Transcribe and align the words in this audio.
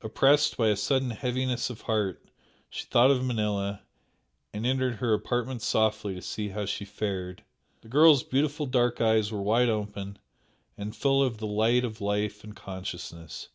Oppressed 0.00 0.56
by 0.56 0.66
a 0.66 0.74
sudden 0.74 1.10
heaviness 1.10 1.70
of 1.70 1.82
heart 1.82 2.28
she 2.70 2.86
thought 2.86 3.12
of 3.12 3.24
Manella, 3.24 3.82
and 4.52 4.66
entered 4.66 4.96
her 4.96 5.14
apartment 5.14 5.62
softly 5.62 6.16
to 6.16 6.22
see 6.22 6.48
how 6.48 6.64
she 6.66 6.84
fared. 6.84 7.44
The 7.82 7.88
girl's 7.88 8.24
beautiful 8.24 8.66
dark 8.66 9.00
eyes 9.00 9.30
were 9.30 9.40
wide 9.40 9.68
open 9.68 10.18
and 10.76 10.96
full 10.96 11.22
of 11.22 11.38
the 11.38 11.46
light 11.46 11.84
of 11.84 12.00
life 12.00 12.42
and 12.42 12.56
consciousness. 12.56 13.48